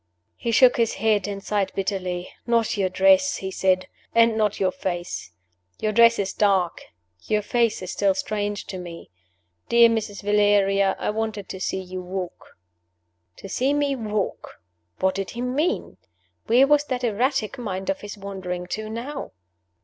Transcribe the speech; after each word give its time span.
He 0.35 0.49
shook 0.49 0.77
his 0.77 0.95
head, 0.95 1.27
and 1.27 1.43
sighed 1.43 1.71
bitterly. 1.75 2.33
"Not 2.47 2.75
your 2.75 2.89
dress," 2.89 3.35
he 3.37 3.51
said; 3.51 3.87
"and 4.15 4.35
not 4.35 4.59
your 4.59 4.71
face. 4.71 5.29
Your 5.79 5.91
dress 5.91 6.17
is 6.17 6.33
dark. 6.33 6.85
Your 7.27 7.43
face 7.43 7.83
is 7.83 7.91
still 7.91 8.15
strange 8.15 8.65
to 8.65 8.79
me. 8.79 9.11
Dear 9.69 9.89
Mrs. 9.89 10.23
Valeria, 10.23 10.95
I 10.97 11.11
wanted 11.11 11.47
to 11.49 11.59
see 11.59 11.81
you 11.83 12.01
walk." 12.01 12.57
To 13.37 13.47
see 13.47 13.75
me 13.75 13.95
walk! 13.95 14.63
What 14.99 15.13
did 15.13 15.29
he 15.37 15.41
mean? 15.43 15.97
Where 16.47 16.65
was 16.65 16.85
that 16.85 17.03
erratic 17.03 17.59
mind 17.59 17.91
of 17.91 18.01
his 18.01 18.17
wandering 18.17 18.65
to 18.73 18.89
now? 18.89 19.33